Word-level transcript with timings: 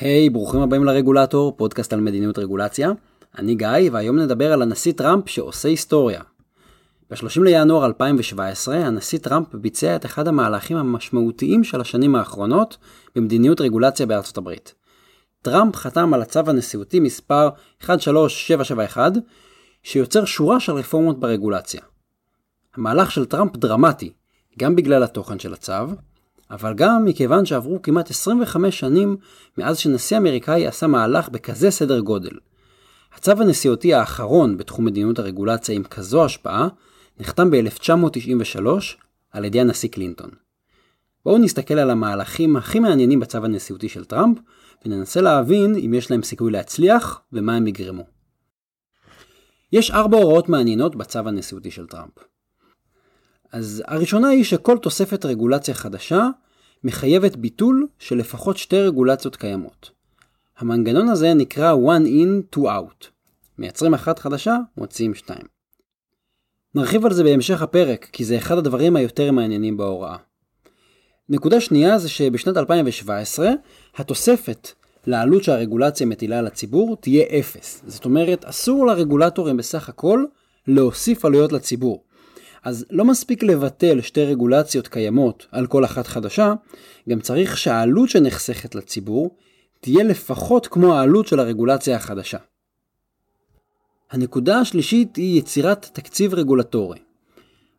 היי, 0.00 0.26
hey, 0.26 0.30
ברוכים 0.32 0.60
הבאים 0.60 0.84
לרגולטור, 0.84 1.56
פודקאסט 1.56 1.92
על 1.92 2.00
מדיניות 2.00 2.38
רגולציה. 2.38 2.92
אני 3.38 3.54
גיא, 3.54 3.68
והיום 3.92 4.18
נדבר 4.18 4.52
על 4.52 4.62
הנשיא 4.62 4.92
טראמפ 4.92 5.28
שעושה 5.28 5.68
היסטוריה. 5.68 6.22
ב-30 7.10 7.42
לינואר 7.42 7.86
2017, 7.86 8.76
הנשיא 8.76 9.18
טראמפ 9.18 9.54
ביצע 9.54 9.96
את 9.96 10.04
אחד 10.04 10.28
המהלכים 10.28 10.76
המשמעותיים 10.76 11.64
של 11.64 11.80
השנים 11.80 12.14
האחרונות 12.14 12.76
במדיניות 13.16 13.60
רגולציה 13.60 14.06
בארצות 14.06 14.38
הברית. 14.38 14.74
טראמפ 15.42 15.76
חתם 15.76 16.14
על 16.14 16.22
הצו 16.22 16.40
הנשיאותי 16.46 17.00
מספר 17.00 17.48
13771, 17.80 19.12
שיוצר 19.82 20.24
שורה 20.24 20.60
של 20.60 20.72
רפורמות 20.72 21.20
ברגולציה. 21.20 21.80
המהלך 22.76 23.10
של 23.10 23.24
טראמפ 23.24 23.56
דרמטי, 23.56 24.12
גם 24.58 24.76
בגלל 24.76 25.02
התוכן 25.02 25.38
של 25.38 25.52
הצו, 25.52 25.72
אבל 26.50 26.74
גם 26.74 27.04
מכיוון 27.04 27.46
שעברו 27.46 27.82
כמעט 27.82 28.10
25 28.10 28.80
שנים 28.80 29.16
מאז 29.58 29.78
שנשיא 29.78 30.16
אמריקאי 30.16 30.66
עשה 30.66 30.86
מהלך 30.86 31.28
בכזה 31.28 31.70
סדר 31.70 32.00
גודל. 32.00 32.38
הצו 33.14 33.32
הנשיאותי 33.32 33.94
האחרון 33.94 34.56
בתחום 34.56 34.84
מדיניות 34.84 35.18
הרגולציה 35.18 35.74
עם 35.74 35.84
כזו 35.84 36.24
השפעה 36.24 36.68
נחתם 37.20 37.50
ב-1993 37.50 38.66
על 39.32 39.44
ידי 39.44 39.60
הנשיא 39.60 39.88
קלינטון. 39.88 40.30
בואו 41.24 41.38
נסתכל 41.38 41.74
על 41.74 41.90
המהלכים 41.90 42.56
הכי 42.56 42.78
מעניינים 42.78 43.20
בצו 43.20 43.38
הנשיאותי 43.38 43.88
של 43.88 44.04
טראמפ 44.04 44.38
וננסה 44.84 45.20
להבין 45.20 45.74
אם 45.84 45.94
יש 45.94 46.10
להם 46.10 46.22
סיכוי 46.22 46.52
להצליח 46.52 47.20
ומה 47.32 47.56
הם 47.56 47.66
יגרמו. 47.66 48.04
יש 49.72 49.90
ארבע 49.90 50.16
הוראות 50.16 50.48
מעניינות 50.48 50.96
בצו 50.96 51.18
הנשיאותי 51.18 51.70
של 51.70 51.86
טראמפ. 51.86 52.33
אז 53.54 53.82
הראשונה 53.86 54.28
היא 54.28 54.44
שכל 54.44 54.78
תוספת 54.78 55.24
רגולציה 55.24 55.74
חדשה 55.74 56.28
מחייבת 56.84 57.36
ביטול 57.36 57.86
של 57.98 58.16
לפחות 58.16 58.56
שתי 58.56 58.80
רגולציות 58.80 59.36
קיימות. 59.36 59.90
המנגנון 60.58 61.08
הזה 61.08 61.34
נקרא 61.34 61.74
one 61.74 62.06
in, 62.06 62.56
two 62.56 62.62
out. 62.62 63.06
מייצרים 63.58 63.94
אחת 63.94 64.18
חדשה, 64.18 64.56
מוציאים 64.76 65.14
שתיים. 65.14 65.46
נרחיב 66.74 67.06
על 67.06 67.12
זה 67.12 67.24
בהמשך 67.24 67.62
הפרק, 67.62 68.08
כי 68.12 68.24
זה 68.24 68.36
אחד 68.38 68.58
הדברים 68.58 68.96
היותר 68.96 69.32
מעניינים 69.32 69.76
בהוראה. 69.76 70.16
נקודה 71.28 71.60
שנייה 71.60 71.98
זה 71.98 72.08
שבשנת 72.08 72.56
2017, 72.56 73.50
התוספת 73.96 74.68
לעלות 75.06 75.44
שהרגולציה 75.44 76.06
מטילה 76.06 76.38
על 76.38 76.46
הציבור 76.46 76.96
תהיה 77.00 77.24
אפס. 77.38 77.82
זאת 77.86 78.04
אומרת, 78.04 78.44
אסור 78.44 78.86
לרגולטורים 78.86 79.56
בסך 79.56 79.88
הכל 79.88 80.24
להוסיף 80.66 81.24
עלויות 81.24 81.52
לציבור. 81.52 82.04
אז 82.64 82.86
לא 82.90 83.04
מספיק 83.04 83.42
לבטל 83.42 84.00
שתי 84.00 84.24
רגולציות 84.24 84.88
קיימות 84.88 85.46
על 85.52 85.66
כל 85.66 85.84
אחת 85.84 86.06
חדשה, 86.06 86.52
גם 87.08 87.20
צריך 87.20 87.58
שהעלות 87.58 88.08
שנחסכת 88.08 88.74
לציבור 88.74 89.36
תהיה 89.80 90.04
לפחות 90.04 90.66
כמו 90.66 90.94
העלות 90.94 91.26
של 91.26 91.40
הרגולציה 91.40 91.96
החדשה. 91.96 92.38
הנקודה 94.10 94.58
השלישית 94.58 95.16
היא 95.16 95.38
יצירת 95.38 95.90
תקציב 95.92 96.34
רגולטורי. 96.34 96.98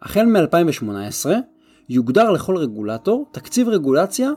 החל 0.02 0.25
מ-2018 0.25 1.30
יוגדר 1.89 2.31
לכל 2.31 2.58
רגולטור 2.58 3.25
תקציב 3.31 3.69
רגולציה 3.69 4.30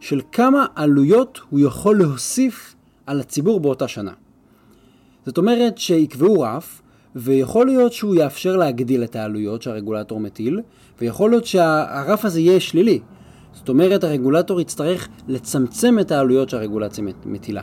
של 0.00 0.20
כמה 0.32 0.66
עלויות 0.74 1.40
הוא 1.50 1.60
יכול 1.60 1.98
להוסיף 1.98 2.74
על 3.06 3.20
הציבור 3.20 3.60
באותה 3.60 3.88
שנה. 3.88 4.12
זאת 5.26 5.38
אומרת 5.38 5.78
שיקבעו 5.78 6.40
רף 6.40 6.82
ויכול 7.16 7.66
להיות 7.66 7.92
שהוא 7.92 8.14
יאפשר 8.14 8.56
להגדיל 8.56 9.04
את 9.04 9.16
העלויות 9.16 9.62
שהרגולטור 9.62 10.20
מטיל, 10.20 10.60
ויכול 11.00 11.30
להיות 11.30 11.46
שהרף 11.46 12.24
הזה 12.24 12.40
יהיה 12.40 12.60
שלילי. 12.60 13.00
זאת 13.52 13.68
אומרת, 13.68 14.04
הרגולטור 14.04 14.60
יצטרך 14.60 15.08
לצמצם 15.28 15.98
את 16.00 16.10
העלויות 16.12 16.50
שהרגולציה 16.50 17.04
מטילה. 17.26 17.62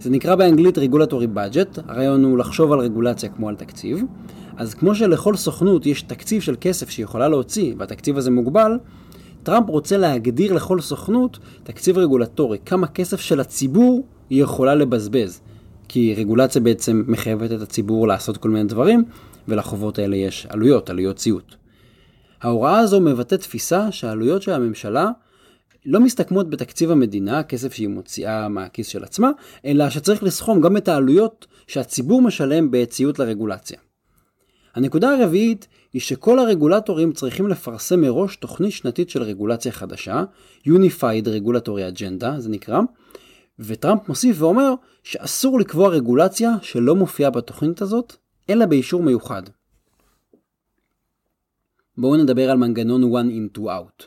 זה 0.00 0.10
נקרא 0.10 0.34
באנגלית 0.34 0.78
רגולטורי 0.78 1.26
budget, 1.26 1.80
הרעיון 1.88 2.24
הוא 2.24 2.38
לחשוב 2.38 2.72
על 2.72 2.78
רגולציה 2.78 3.28
כמו 3.28 3.48
על 3.48 3.56
תקציב. 3.56 4.02
אז 4.56 4.74
כמו 4.74 4.94
שלכל 4.94 5.36
סוכנות 5.36 5.86
יש 5.86 6.02
תקציב 6.02 6.42
של 6.42 6.54
כסף 6.60 6.90
שהיא 6.90 7.04
יכולה 7.04 7.28
להוציא, 7.28 7.74
והתקציב 7.78 8.16
הזה 8.16 8.30
מוגבל, 8.30 8.78
טראמפ 9.42 9.68
רוצה 9.68 9.96
להגדיר 9.96 10.52
לכל 10.52 10.80
סוכנות 10.80 11.38
תקציב 11.62 11.98
רגולטורי, 11.98 12.58
כמה 12.66 12.86
כסף 12.86 13.20
של 13.20 13.40
הציבור 13.40 14.06
היא 14.30 14.42
יכולה 14.42 14.74
לבזבז. 14.74 15.40
כי 15.92 16.14
רגולציה 16.14 16.60
בעצם 16.60 17.04
מחייבת 17.06 17.52
את 17.52 17.60
הציבור 17.60 18.08
לעשות 18.08 18.36
כל 18.36 18.48
מיני 18.50 18.68
דברים, 18.68 19.04
ולחובות 19.48 19.98
האלה 19.98 20.16
יש 20.16 20.46
עלויות, 20.50 20.90
עלויות 20.90 21.16
ציות. 21.16 21.56
ההוראה 22.42 22.78
הזו 22.78 23.00
מבטאת 23.00 23.40
תפיסה 23.40 23.92
שהעלויות 23.92 24.42
של 24.42 24.52
הממשלה 24.52 25.10
לא 25.86 26.00
מסתכמות 26.00 26.50
בתקציב 26.50 26.90
המדינה, 26.90 27.42
כסף 27.42 27.74
שהיא 27.74 27.88
מוציאה 27.88 28.48
מהכיס 28.48 28.86
של 28.86 29.04
עצמה, 29.04 29.30
אלא 29.64 29.90
שצריך 29.90 30.22
לסכום 30.22 30.60
גם 30.60 30.76
את 30.76 30.88
העלויות 30.88 31.46
שהציבור 31.66 32.22
משלם 32.22 32.70
בציות 32.70 33.18
לרגולציה. 33.18 33.78
הנקודה 34.74 35.10
הרביעית 35.14 35.66
היא 35.92 36.02
שכל 36.02 36.38
הרגולטורים 36.38 37.12
צריכים 37.12 37.48
לפרסם 37.48 38.00
מראש 38.00 38.36
תוכנית 38.36 38.72
שנתית 38.72 39.10
של 39.10 39.22
רגולציה 39.22 39.72
חדשה, 39.72 40.24
Unified 40.68 41.26
Regulatory 41.26 41.96
Agenda 41.98 42.38
זה 42.38 42.48
נקרא, 42.48 42.80
וטראמפ 43.60 44.08
מוסיף 44.08 44.42
ואומר 44.42 44.74
שאסור 45.02 45.60
לקבוע 45.60 45.88
רגולציה 45.88 46.50
שלא 46.62 46.96
מופיעה 46.96 47.30
בתוכנית 47.30 47.82
הזאת, 47.82 48.16
אלא 48.50 48.66
באישור 48.66 49.02
מיוחד. 49.02 49.42
בואו 51.98 52.16
נדבר 52.16 52.50
על 52.50 52.58
מנגנון 52.58 53.02
one 53.02 53.30
in 53.30 53.58
two 53.58 53.62
out. 53.62 54.04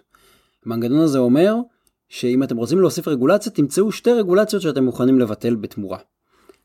המנגנון 0.65 0.99
הזה 0.99 1.19
אומר 1.19 1.55
שאם 2.09 2.43
אתם 2.43 2.57
רוצים 2.57 2.79
להוסיף 2.79 3.07
רגולציה, 3.07 3.51
תמצאו 3.51 3.91
שתי 3.91 4.11
רגולציות 4.11 4.61
שאתם 4.61 4.83
מוכנים 4.83 5.19
לבטל 5.19 5.55
בתמורה. 5.55 5.97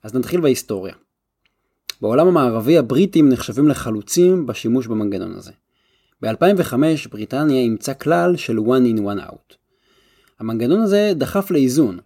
אז 0.03 0.15
נתחיל 0.15 0.41
בהיסטוריה. 0.41 0.95
בעולם 2.01 2.29
המערבי 2.29 2.79
הבריטים 2.79 3.29
נחשבים 3.29 3.69
לחלוצים 3.69 4.47
בשימוש 4.47 4.87
במנגנון 4.87 5.33
הזה. 5.33 5.53
ב-2005 6.23 6.75
בריטניה 7.11 7.61
אימצה 7.61 7.95
כלל 7.95 8.37
של 8.37 8.59
one 8.59 8.97
in 8.97 9.01
one 9.01 9.31
out. 9.31 9.55
המנגנון 10.39 10.81
הזה 10.81 11.13
דחף 11.17 11.51
לאיזון, 11.51 11.99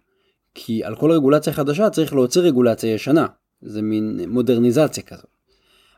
כי 0.55 0.83
על 0.83 0.95
כל 0.95 1.11
רגולציה 1.11 1.53
חדשה 1.53 1.89
צריך 1.89 2.13
להוציא 2.13 2.41
רגולציה 2.41 2.93
ישנה. 2.93 3.27
זה 3.61 3.81
מין 3.81 4.19
מודרניזציה 4.27 5.03
כזאת. 5.03 5.25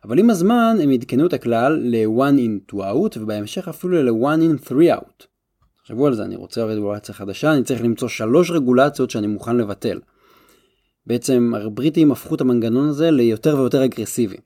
אבל 0.03 0.19
עם 0.19 0.29
הזמן 0.29 0.77
הם 0.83 0.91
עדכנו 0.91 1.27
את 1.27 1.33
הכלל 1.33 1.79
ל-one 1.81 2.37
in 2.37 2.71
2 2.71 2.83
out 2.83 3.17
ובהמשך 3.19 3.67
אפילו 3.67 4.03
ל-one 4.03 4.61
in 4.63 4.67
3 4.67 4.87
out. 4.87 5.25
תחשבו 5.81 6.07
על 6.07 6.13
זה, 6.13 6.23
אני 6.23 6.35
רוצה 6.35 6.63
רגולציה 6.63 7.15
חדשה, 7.15 7.53
אני 7.53 7.63
צריך 7.63 7.83
למצוא 7.83 8.07
שלוש 8.07 8.51
רגולציות 8.51 9.09
שאני 9.09 9.27
מוכן 9.27 9.57
לבטל. 9.57 9.99
בעצם 11.07 11.53
הבריטים 11.55 12.11
הפכו 12.11 12.35
את 12.35 12.41
המנגנון 12.41 12.89
הזה 12.89 13.11
ליותר 13.11 13.55
ויותר 13.57 13.85
אגרסיבי. 13.85 14.37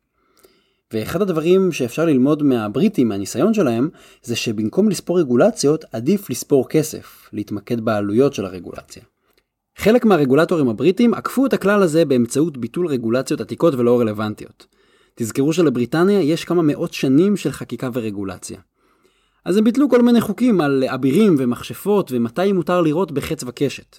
ואחד 0.94 1.22
הדברים 1.22 1.72
שאפשר 1.72 2.06
ללמוד 2.06 2.44
מהבריטים, 2.44 3.08
מהניסיון 3.08 3.53
שלהם, 3.53 3.90
זה 4.24 4.36
שבמקום 4.36 4.90
לספור 4.90 5.19
רגולציות, 5.19 5.86
עדיף 5.92 6.30
לספור 6.30 6.69
כסף, 6.69 7.30
להתמקד 7.34 7.81
בעלויות 7.81 8.34
של 8.34 8.46
הרגולציה. 8.46 9.03
חלק 9.80 10.06
מהרגולטורים 10.06 10.70
הבריטים 10.70 11.14
עקפו 11.14 11.46
את 11.46 11.54
הכלל 11.54 11.84
הזה 11.84 12.06
באמצעות 12.06 12.58
ביטול 12.58 12.88
רגולציות 12.88 13.42
עתיקות 13.42 13.74
ולא 13.74 14.00
רלוונטיות. 14.00 14.68
תזכרו 15.16 15.54
שלבריטניה 15.54 16.22
יש 16.22 16.46
כמה 16.46 16.62
מאות 16.62 16.94
שנים 16.94 17.38
של 17.38 17.52
חקיקה 17.52 17.90
ורגולציה. 17.94 18.60
אז 19.46 19.58
הם 19.58 19.64
ביטלו 19.64 19.90
כל 19.90 20.02
מיני 20.02 20.22
חוקים 20.22 20.62
על 20.62 20.84
אבירים 20.88 21.36
ומכשפות 21.40 22.12
ומתי 22.12 22.52
מותר 22.52 22.82
לירות 22.82 23.12
בחץ 23.12 23.44
וקשת. 23.44 23.98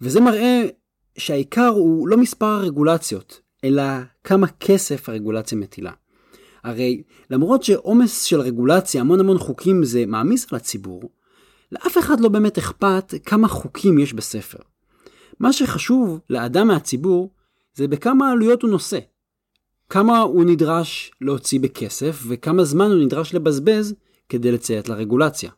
וזה 0.00 0.20
מראה 0.20 0.62
שהעיקר 1.18 1.68
הוא 1.68 2.08
לא 2.08 2.16
מספר 2.16 2.46
הרגולציות, 2.46 3.40
אלא 3.64 3.82
כמה 4.24 4.46
כסף 4.60 5.08
הרגולציה 5.08 5.58
מטילה. 5.58 5.92
הרי 6.64 7.02
למרות 7.30 7.62
שעומס 7.62 8.22
של 8.22 8.40
רגולציה, 8.40 9.00
המון 9.00 9.20
המון 9.20 9.38
חוקים 9.38 9.84
זה 9.84 10.06
מעמיס 10.06 10.52
על 10.52 10.56
הציבור, 10.56 11.02
לאף 11.72 11.98
אחד 11.98 12.20
לא 12.20 12.28
באמת 12.28 12.58
אכפת 12.58 13.14
כמה 13.24 13.48
חוקים 13.48 13.98
יש 13.98 14.12
בספר. 14.12 14.58
מה 15.40 15.52
שחשוב 15.52 16.20
לאדם 16.30 16.68
מהציבור 16.68 17.30
זה 17.74 17.88
בכמה 17.88 18.30
עלויות 18.30 18.62
הוא 18.62 18.70
נושא. 18.70 18.98
כמה 19.88 20.20
הוא 20.20 20.44
נדרש 20.44 21.10
להוציא 21.20 21.60
בכסף 21.60 22.22
וכמה 22.28 22.64
זמן 22.64 22.90
הוא 22.90 23.04
נדרש 23.04 23.34
לבזבז 23.34 23.94
כדי 24.28 24.52
לציית 24.52 24.88
לרגולציה. 24.88 25.50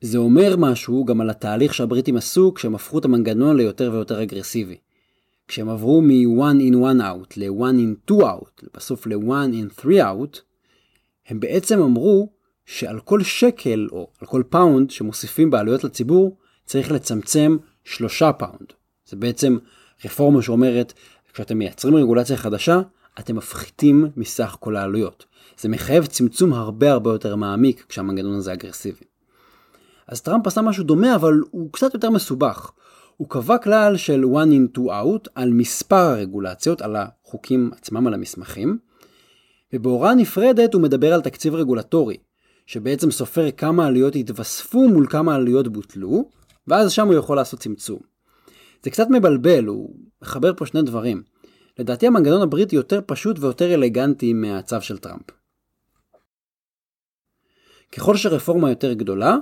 זה 0.00 0.18
אומר 0.18 0.56
משהו 0.58 1.04
גם 1.04 1.20
על 1.20 1.30
התהליך 1.30 1.74
שהבריטים 1.74 2.16
עשו 2.16 2.54
כשהם 2.54 2.74
הפכו 2.74 2.98
את 2.98 3.04
המנגנון 3.04 3.56
ליותר 3.56 3.90
ויותר 3.92 4.22
אגרסיבי. 4.22 4.76
כשהם 5.48 5.68
עברו 5.68 6.02
מ-one 6.02 6.60
in 6.60 6.74
one 6.74 7.00
out 7.00 7.34
ל-one 7.36 7.78
in 7.78 8.10
two 8.10 8.22
out, 8.22 8.66
בסוף 8.74 9.06
ל-one 9.06 9.52
in 9.52 9.80
three 9.80 10.00
out, 10.00 10.38
הם 11.28 11.40
בעצם 11.40 11.80
אמרו 11.82 12.32
שעל 12.66 13.00
כל 13.00 13.22
שקל 13.22 13.88
או 13.92 14.08
על 14.20 14.26
כל 14.26 14.42
פאונד 14.48 14.90
שמוסיפים 14.90 15.50
בעלויות 15.50 15.84
לציבור, 15.84 16.36
צריך 16.64 16.92
לצמצם 16.92 17.56
שלושה 17.84 18.32
פאונד. 18.32 18.72
זה 19.06 19.16
בעצם 19.16 19.58
רפורמה 20.04 20.42
שאומרת, 20.42 20.92
כשאתם 21.32 21.58
מייצרים 21.58 21.96
רגולציה 21.96 22.36
חדשה, 22.36 22.80
אתם 23.18 23.36
מפחיתים 23.36 24.06
מסך 24.16 24.56
כל 24.60 24.76
העלויות. 24.76 25.24
זה 25.58 25.68
מחייב 25.68 26.06
צמצום 26.06 26.52
הרבה 26.52 26.92
הרבה 26.92 27.10
יותר 27.10 27.36
מעמיק 27.36 27.84
כשהמנגנון 27.88 28.36
הזה 28.36 28.52
אגרסיבי. 28.52 29.04
אז 30.08 30.20
טראמפ 30.20 30.46
עשה 30.46 30.62
משהו 30.62 30.84
דומה, 30.84 31.14
אבל 31.14 31.40
הוא 31.50 31.72
קצת 31.72 31.94
יותר 31.94 32.10
מסובך. 32.10 32.70
הוא 33.16 33.28
קבע 33.28 33.58
כלל 33.58 33.96
של 33.96 34.24
one 34.24 34.48
in 34.48 34.78
two 34.78 34.86
out 34.86 35.28
על 35.34 35.52
מספר 35.52 35.96
הרגולציות, 35.96 36.82
על 36.82 36.96
החוקים 36.96 37.70
עצמם, 37.76 38.06
על 38.06 38.14
המסמכים, 38.14 38.78
ובהוראה 39.72 40.14
נפרדת 40.14 40.74
הוא 40.74 40.82
מדבר 40.82 41.14
על 41.14 41.20
תקציב 41.20 41.54
רגולטורי, 41.54 42.16
שבעצם 42.66 43.10
סופר 43.10 43.50
כמה 43.50 43.86
עלויות 43.86 44.16
התווספו 44.16 44.88
מול 44.88 45.06
כמה 45.10 45.34
עלויות 45.34 45.68
בוטלו, 45.68 46.28
ואז 46.66 46.92
שם 46.92 47.06
הוא 47.06 47.14
יכול 47.14 47.36
לעשות 47.36 47.60
צמצום. 47.60 47.98
זה 48.82 48.90
קצת 48.90 49.06
מבלבל, 49.10 49.64
הוא 49.64 49.96
מחבר 50.22 50.52
פה 50.56 50.66
שני 50.66 50.82
דברים. 50.82 51.22
לדעתי 51.78 52.06
המנגנון 52.06 52.42
הבריטי 52.42 52.76
יותר 52.76 53.00
פשוט 53.06 53.38
ויותר 53.38 53.74
אלגנטי 53.74 54.32
מהצו 54.32 54.80
של 54.80 54.98
טראמפ. 54.98 55.30
ככל 57.92 58.16
שרפורמה 58.16 58.70
יותר 58.70 58.92
גדולה, 58.92 59.36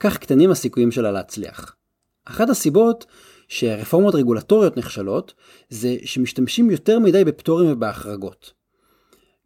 כך 0.00 0.18
קטנים 0.18 0.50
הסיכויים 0.50 0.90
שלה 0.90 1.12
להצליח. 1.12 1.74
אחת 2.24 2.48
הסיבות 2.48 3.06
שרפורמות 3.48 4.14
רגולטוריות 4.14 4.76
נכשלות, 4.76 5.34
זה 5.68 5.96
שמשתמשים 6.04 6.70
יותר 6.70 6.98
מדי 6.98 7.24
בפטורים 7.24 7.72
ובהחרגות. 7.72 8.57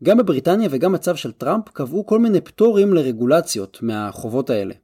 גם 0.03 0.19
בבריטניה 0.19 0.69
וגם 0.71 0.95
הצו 0.95 1.17
של 1.17 1.33
טראמפ 1.33 1.69
קבעו 1.69 2.07
כל 2.07 2.19
מיני 2.19 2.41
פטורים 2.41 2.95
לרגולציות 2.95 3.79
מהחובות 3.83 4.51
האלה. 4.51 4.75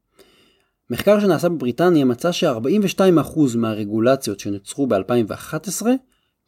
מחקר 0.90 1.20
שנעשה 1.20 1.48
בבריטניה 1.48 2.04
מצא 2.04 2.32
ש-42% 2.32 3.38
מהרגולציות 3.56 4.40
שנוצרו 4.40 4.86
ב-2011 4.86 5.86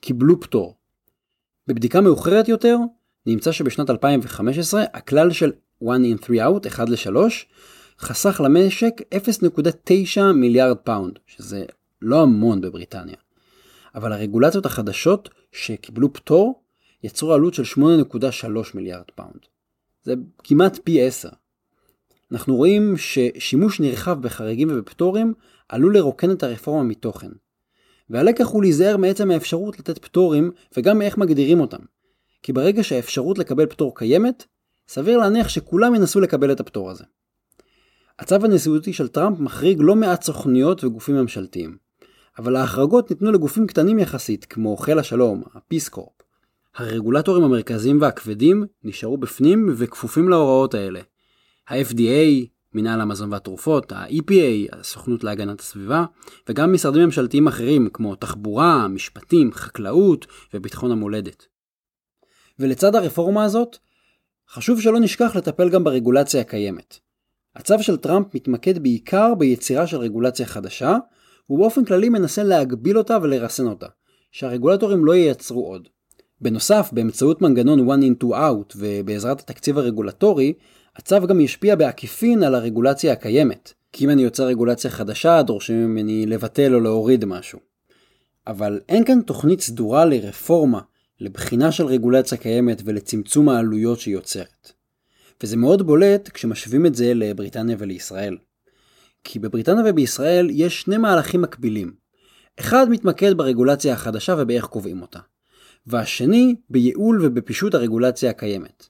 קיבלו 0.01 0.41
פטור. 0.41 0.77
בבדיקה 1.67 2.01
מאוחרת 2.01 2.49
יותר, 2.49 2.77
נמצא 3.27 3.53
שבשנת 3.53 3.91
2015 3.91 4.85
הכלל 4.93 5.33
של 5.33 5.53
1 5.85 5.91
in 6.23 6.27
3 6.27 6.39
out, 6.39 6.69
1 6.69 6.89
ל-3, 6.89 7.17
חסך 8.01 8.41
למשק 8.45 8.93
0.9 9.15 10.21
מיליארד 10.35 10.77
פאונד, 10.77 11.19
שזה 11.27 11.65
לא 12.03 12.23
המון 12.23 12.61
בבריטניה. 12.61 13.17
אבל 13.95 14.13
הרגולציות 14.13 14.67
החדשות 14.67 15.29
שקיבלו 15.53 16.13
פטור 16.13 16.63
יצרו 17.03 17.33
עלות 17.33 17.55
של 17.55 17.63
8.3 17.63 18.49
מיליארד 18.75 19.11
פאונד. 19.15 19.47
זה 20.03 20.15
כמעט 20.45 20.79
פי 20.85 21.03
10. 21.03 21.29
אנחנו 22.33 22.57
רואים 22.57 22.95
ששימוש 22.97 23.81
נרחב 23.81 24.23
בחריגים 24.23 24.69
ובפטורים 24.71 25.35
עלול 25.69 25.97
לרוקן 25.97 26.31
את 26.31 26.43
הרפורמה 26.43 26.83
מתוכן. 26.83 27.31
והלקח 28.11 28.47
הוא 28.47 28.63
להיזהר 28.63 28.97
מעצם 28.97 29.31
האפשרות 29.31 29.79
לתת 29.79 29.99
פטורים 29.99 30.51
וגם 30.77 30.99
מאיך 30.99 31.19
מגדירים 31.19 31.61
אותם. 31.61 31.79
כי 32.43 32.53
ברגע 32.53 32.85
שהאפשרות 32.85 33.39
לקבל 33.39 33.67
פטור 33.67 33.97
קיימת, 33.97 34.45
סביר 34.89 35.19
להניח 35.19 35.49
שכולם 35.49 35.95
ינסו 35.95 36.21
לקבל 36.21 36.53
את 36.53 36.61
הפטור 36.61 36.91
הזה. 36.91 37.05
הצו 38.19 38.35
הנשיאותי 38.35 38.93
של 38.93 39.09
טראמפ 39.09 39.39
מחריג 39.39 39.79
לא 39.81 39.95
מעט 39.95 40.23
סוכניות 40.23 40.85
וגופים 40.85 41.17
ממשלתיים, 41.17 41.77
אבל 42.39 42.57
ההחרגות 42.57 43.11
ניתנו 43.11 43.33
לגופים 43.33 43.67
קטנים 43.67 43.99
יחסית 43.99 44.45
כמו 44.45 44.77
חיל 44.77 44.99
השלום, 44.99 45.43
הפיסקורפ. 45.55 46.20
הרגולטורים 46.81 47.45
המרכזיים 47.45 48.01
והכבדים 48.01 48.65
נשארו 48.85 49.19
בפנים 49.19 49.75
וכפופים 49.77 50.29
להוראות 50.29 50.75
האלה. 50.75 51.01
ה-FDA, 51.69 52.47
מנהל 52.75 53.01
המזון 53.01 53.33
והתרופות, 53.33 53.93
ה-EPA, 53.93 54.77
הסוכנות 54.77 55.25
להגנת 55.25 55.61
הסביבה, 55.61 56.05
וגם 56.49 56.73
משרדים 56.73 57.03
ממשלתיים 57.05 57.49
אחרים 57.49 57.89
כמו 57.93 58.15
תחבורה, 58.17 58.89
משפטים, 58.89 59.53
חקלאות 59.53 60.27
וביטחון 60.55 60.93
המולדת. 60.93 61.47
ולצד 62.59 62.95
הרפורמה 62.95 63.45
הזאת, 63.45 63.77
חשוב 64.51 64.81
שלא 64.81 65.01
נשכח 65.01 65.37
לטפל 65.37 65.69
גם 65.69 65.85
ברגולציה 65.85 66.41
הקיימת. 66.41 66.99
הצו 67.57 67.75
של 67.81 67.97
טראמפ 67.97 68.35
מתמקד 68.35 68.83
בעיקר 68.83 69.35
ביצירה 69.35 69.87
של 69.87 69.97
רגולציה 69.97 70.47
חדשה, 70.47 70.97
ובאופן 71.51 71.85
כללי 71.85 72.09
מנסה 72.09 72.43
להגביל 72.43 72.99
אותה 72.99 73.19
ולרסן 73.23 73.67
אותה, 73.67 73.87
שהרגולטורים 74.33 75.05
לא 75.05 75.15
ייצרו 75.15 75.67
עוד. 75.67 75.89
בנוסף, 76.41 76.91
באמצעות 76.93 77.43
מנגנון 77.43 77.89
one 77.89 78.03
in 78.03 78.25
two 78.25 78.31
out 78.31 78.75
ובעזרת 78.77 79.41
התקציב 79.41 79.79
הרגולטורי, 79.79 80.53
הצו 80.97 81.27
גם 81.27 81.41
ישפיע 81.41 81.75
בעקיפין 81.75 82.43
על 82.43 82.55
הרגולציה 82.55 83.13
הקיימת. 83.13 83.73
כי 83.93 84.05
אם 84.05 84.11
אני 84.11 84.23
יוצר 84.23 84.45
רגולציה 84.45 84.91
חדשה, 84.91 85.43
דורשים 85.43 85.87
ממני 85.87 86.27
לבטל 86.27 86.75
או 86.75 86.81
להוריד 86.81 87.25
משהו. 87.25 87.59
אבל 88.47 88.81
אין 88.89 89.05
כאן 89.05 89.21
תוכנית 89.21 89.61
סדורה 89.61 90.05
לרפורמה, 90.05 90.81
לבחינה 91.21 91.73
של 91.73 91.87
רגולציה 91.87 92.39
קיימת 92.39 92.83
ולצמצום 92.85 93.49
העלויות 93.49 94.01
שהיא 94.01 94.15
יוצרת. 94.15 94.73
וזה 95.43 95.57
מאוד 95.57 95.87
בולט 95.87 96.29
כשמשווים 96.29 96.87
את 96.87 96.95
זה 96.95 97.15
לבריטניה 97.15 97.77
ולישראל. 97.79 98.37
כי 99.25 99.39
בבריטניה 99.39 99.85
ובישראל 99.87 100.49
יש 100.51 100.81
שני 100.81 100.97
מהלכים 100.97 101.43
מקבילים. 101.43 101.93
אחד 102.61 102.87
מתמקד 102.91 103.33
ברגולציה 103.37 103.93
החדשה 103.93 104.35
ובאיך 104.39 104.65
קובעים 104.65 105.03
אותה. 105.03 105.19
והשני 105.87 106.55
בייעול 106.71 107.21
ובפישוט 107.23 107.75
הרגולציה 107.75 108.31
הקיימת. 108.31 108.89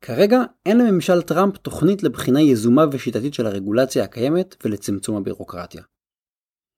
כרגע 0.00 0.42
אין 0.66 0.78
לממשל 0.78 1.22
טראמפ 1.22 1.56
תוכנית 1.56 2.02
לבחינה 2.02 2.42
יזומה 2.42 2.84
ושיטתית 2.92 3.34
של 3.34 3.46
הרגולציה 3.46 4.04
הקיימת 4.04 4.56
ולצמצום 4.64 5.16
הבירוקרטיה. 5.16 5.82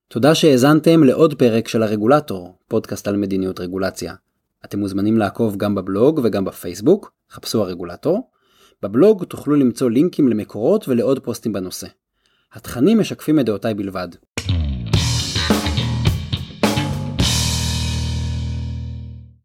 תודה 0.09 0.35
שהאזנתם 0.35 1.05
לעוד 1.05 1.35
פרק 1.35 1.69
של 1.69 1.83
הרגולטור, 1.83 2.59
פודקאסט 2.69 3.09
על 3.09 3.17
מדיניות 3.17 3.61
רגולציה. 3.61 4.15
אתם 4.65 4.79
מוזמנים 4.79 5.19
לעקוב 5.19 5.57
גם 5.57 5.75
בבלוג 5.75 6.21
וגם 6.25 6.45
בפייסבוק, 6.45 7.13
חפשו 7.31 7.63
הרגולטור. 7.63 8.31
בבלוג 8.83 9.25
תוכלו 9.25 9.55
למצוא 9.55 9.91
לינקים 9.91 10.29
למקורות 10.29 10.89
ולעוד 10.89 11.19
פוסטים 11.19 11.53
בנושא. 11.53 11.87
התכנים 12.53 13.01
משקפים 13.01 13.41
את 13.41 13.45
דעותיי 13.45 13.75
בלבד. 13.75 14.09